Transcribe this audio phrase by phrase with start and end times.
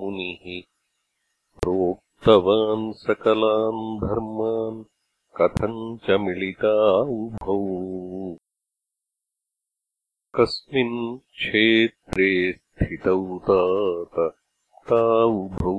[0.00, 0.62] मुनिः?
[1.60, 4.84] प्रोक्तवान् सकलान् धर्मान्
[5.40, 8.36] कथम् च मिलिता उभौ?
[10.34, 14.39] कस्मिन् क्षेत्रे स्थितौ तात
[14.92, 15.72] उभौ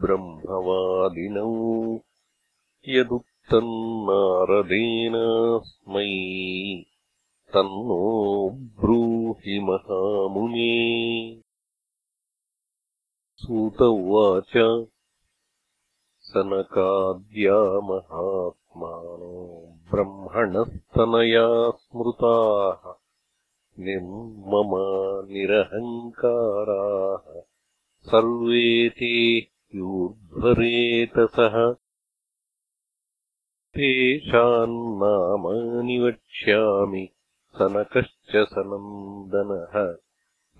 [0.00, 1.50] ब्रह्मवादिनौ
[2.88, 3.72] यदुक्तम्
[4.08, 6.04] नारदेनास्मै
[7.54, 7.98] तन्नो
[8.80, 10.74] ब्रूहि महामुने।
[13.36, 14.52] सूत उवाच
[16.22, 17.58] सनकाद्या
[17.90, 19.34] महात्मानो
[19.90, 22.92] ब्रह्मणस्तनया स्मृताः
[23.84, 24.84] निर्ममा
[25.32, 27.40] निरहङ्काराः
[28.02, 31.74] सर्वे ते यूर्ध्वरेतसः
[33.74, 37.08] तेषाम् नामानि वक्ष्यामि
[37.58, 39.96] सनकश्च सनन्दनः।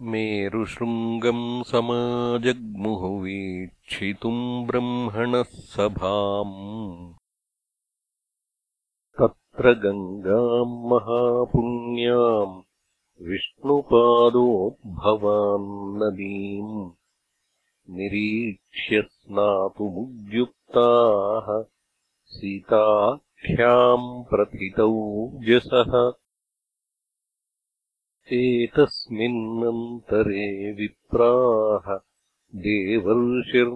[0.02, 7.21] मेरुशृङ्गम् समाजग्मुः वीक्षितुम् ब्रह्मणः सभाम्
[9.54, 12.52] तत्र गङ्गाम् महापुण्याम्
[13.28, 14.46] विष्णुपादोद्भवाम्
[16.02, 16.78] नदीम्
[17.96, 19.90] निरीक्ष्य स्नातुमुद्युक्ताः
[22.36, 24.88] सीताख्याम् प्रथितौ
[25.48, 25.92] जसः
[28.40, 30.46] एतस्मिन्नन्तरे
[30.78, 31.92] विप्राः
[32.64, 33.68] देवर्षिर्नारदो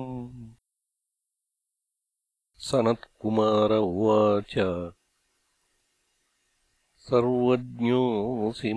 [2.56, 4.54] सनत्कुमार उवाच।
[6.96, 8.72] सर्वज्ञोऽसि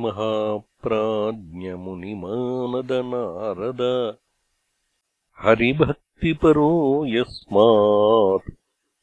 [0.83, 3.81] महाप्राज्ञमुनिमानदनारद
[5.39, 6.71] हरिभक्तिपरो
[7.05, 8.49] यस्मात्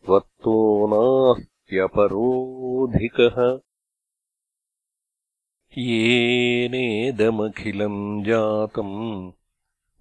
[0.06, 0.56] त्वत्तो
[0.92, 3.38] नास्त्यपरोऽधिकः।
[5.78, 9.32] येनेदमखिलम् जातम्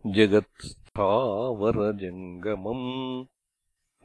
[0.05, 2.87] जगत्स्थावरजङ्गमम्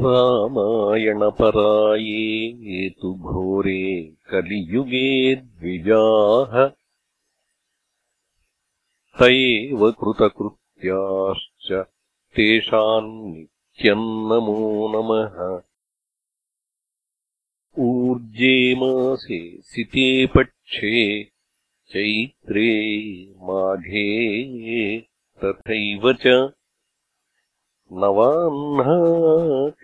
[0.00, 6.70] रामायणपराये तु घोरे कलियुगे द्विजाः।
[9.20, 11.84] त एव कृतकृत्याश्च
[12.36, 15.67] तेषाम् नित्यम् नमो नमः
[18.08, 21.24] ऊर्जे मासे सिते पक्षे
[21.90, 22.70] चैत्रे
[23.36, 25.00] माघे
[25.44, 26.52] तथैव च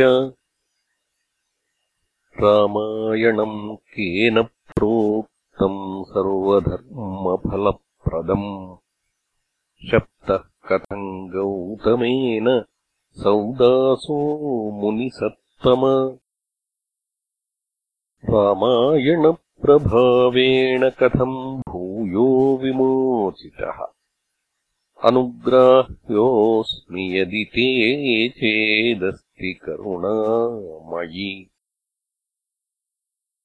[2.40, 8.76] रामायणम् केन प्रोक्तम् सर्वधर्मफलप्रदम्।
[9.90, 12.64] शप्तः कथम् गौतमेन
[13.12, 15.80] सौदासो मुनिसत्तम
[18.24, 23.86] रामायणप्रभावेण कथम् भूयो विमोचितः।
[25.08, 31.50] अनुग्राह्योऽस्मि यदि ते चेदस्ति करुणा मयि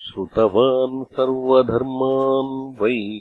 [0.00, 3.20] श्रुतवान् सर्वधर्मान् वै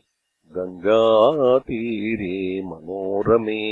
[0.57, 3.63] गङ्गातीरे मनोरमे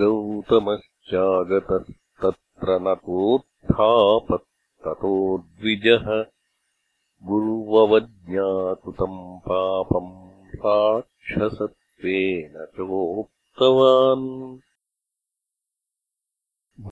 [0.00, 2.78] गौतमश्चागतस्तत्र
[4.84, 6.06] नतोत्थापत्ततो द्विजः
[7.28, 10.08] गुर्ववज्ञाकृतम् पापम्
[10.62, 14.24] राक्षसत्वेन चोक्तवान्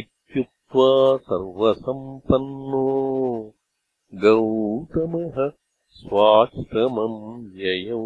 [0.00, 0.88] इत्युक्त्वा
[1.28, 2.82] सर्वसम्पन्नो
[4.24, 5.38] गौतमः
[6.00, 7.22] स्वाश्रमम्
[7.62, 8.02] ययौ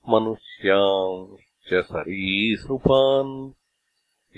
[0.08, 3.50] मनुष्यांश्च सरीसृपान्।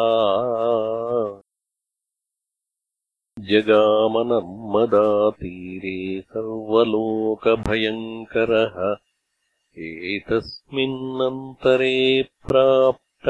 [3.39, 8.97] जगामनर्मदातीरे सर्वलोकभयङ्करः
[10.15, 13.29] एतस्मिन्नन्तरे प्राप्त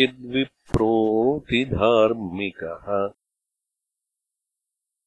[0.00, 3.12] दृष्टः कश्चिद्विप्रोतिधार्मिकः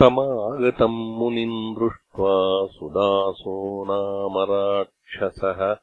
[0.00, 5.76] तमागतम् मुनिम् दृष्ट्वा सुदासो नाम राक्षसः।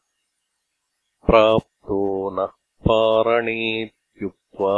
[1.25, 2.49] प्राप्तो नः
[2.89, 4.75] पारणेत्युक्त्वा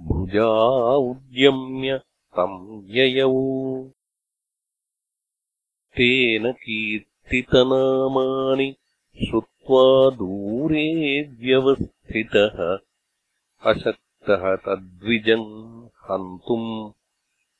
[0.00, 2.00] भुजा उद्यम्य
[2.36, 3.32] तम् ययौ
[5.96, 8.76] तेन कीर्तितनामानि
[9.24, 12.78] श्रुत्वा दूरे व्यवस्थितः।
[13.70, 16.97] अशक्तः तद्विजन् हन्तुम्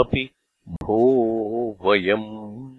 [0.00, 0.30] अपि
[0.68, 2.75] भो वयम्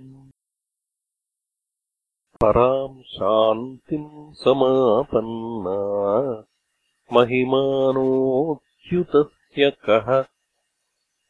[2.44, 6.44] पराम् शान्तिम् समापन्ना।
[7.13, 10.25] महिमानोऽच्युतस्य कः?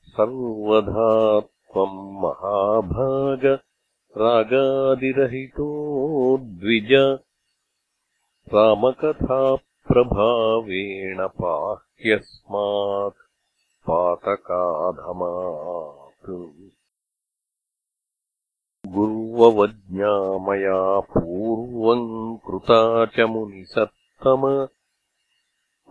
[0.04, 3.60] सर्वधा त्वम् महाभाग
[4.18, 7.20] रागादिरहितो द्विज।
[8.54, 13.32] रामकथाप्रभावेण पाह्यस्मात्
[13.88, 16.77] पातकाधमात्
[18.96, 24.44] गुर्ववज्ञामया पूर्वम् कृता च मुनिसत्तम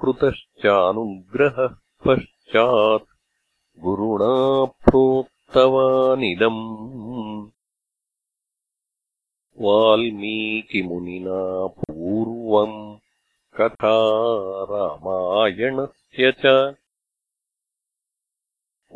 [0.00, 1.74] कृतश्चानुग्रहः
[2.06, 3.06] पश्चात्
[3.84, 6.60] गुरुणा प्रोक्तवानिदम्
[9.66, 12.96] वाल्मीकिमुनिना पूर्वम्
[13.58, 13.98] कथा
[14.70, 16.74] रामायणस्य च।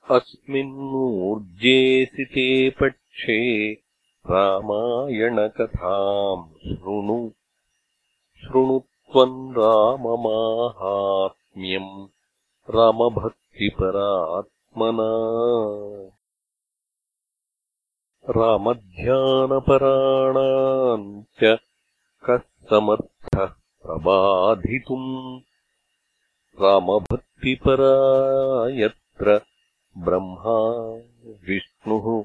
[0.08, 3.72] विमलागता अस्मिन्नूर्जेसिते पक्षे
[4.30, 7.30] रामायणकथाम् शृणु।
[8.42, 12.06] शृणु त्वम् राममाहात्म्यम्
[12.70, 15.10] रामभक्तिपरात्मना।
[18.30, 21.58] रामध्यानपराणाम् च
[22.24, 23.50] कः समर्थः
[23.82, 25.40] प्रबाधितुम्।
[26.62, 27.94] रामभक्तिपरा
[28.70, 29.49] यत्र
[29.98, 31.00] ब्रह्मा
[31.48, 32.24] विष्णुः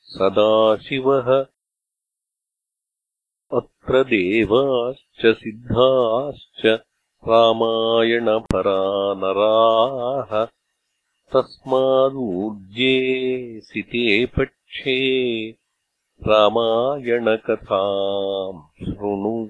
[0.00, 1.46] सदाशिवः।
[3.52, 6.86] अत्र देवाश्च सिद्धाश्च
[7.28, 10.46] रामायणपरा नराः
[11.32, 12.96] तस्मादूर्जे
[13.60, 15.54] सिते पक्षे
[16.28, 19.48] रामायणकथाम् शृणु।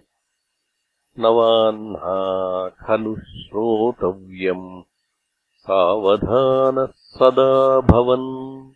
[1.19, 4.83] नवाह्ना खलु श्रोतव्यम्
[5.65, 8.73] सावधानः सदा भवन्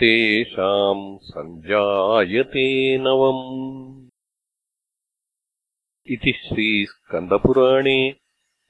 [0.00, 4.10] तेषाम् सञ्जायते नवम्।
[6.06, 8.14] इति श्रीस्कन्दपुराणे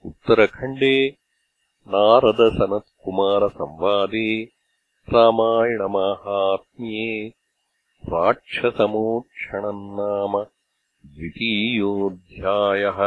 [0.06, 1.16] उत्तरखण्डे
[1.88, 4.48] नारदसनत्कुमारसंवादे
[5.12, 7.32] रामायणमाहात्म्ये
[8.08, 10.46] राक्षसमोक्षणम् नाम
[11.06, 12.98] द्वितीयोऽध्यायः